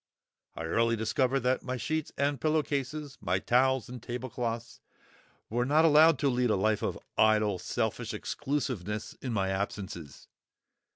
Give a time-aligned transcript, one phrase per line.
[0.55, 4.79] I early discovered that my sheets and pillow cases, my towels and tablecloths,
[5.47, 10.27] were not allowed to lead a life of idle, selfish exclusiveness in my absences.